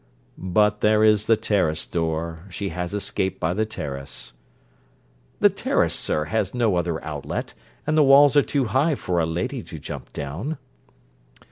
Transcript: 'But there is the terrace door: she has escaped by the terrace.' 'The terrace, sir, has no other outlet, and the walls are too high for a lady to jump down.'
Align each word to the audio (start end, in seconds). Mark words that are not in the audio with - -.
'But 0.39 0.81
there 0.81 1.03
is 1.03 1.25
the 1.27 1.37
terrace 1.37 1.85
door: 1.85 2.45
she 2.49 2.69
has 2.69 2.91
escaped 2.95 3.39
by 3.39 3.53
the 3.53 3.67
terrace.' 3.67 4.33
'The 5.41 5.49
terrace, 5.51 5.93
sir, 5.95 6.23
has 6.23 6.55
no 6.55 6.75
other 6.75 7.03
outlet, 7.05 7.53
and 7.85 7.95
the 7.95 8.01
walls 8.03 8.35
are 8.35 8.41
too 8.41 8.65
high 8.65 8.95
for 8.95 9.19
a 9.19 9.27
lady 9.27 9.61
to 9.61 9.77
jump 9.77 10.11
down.' 10.11 10.57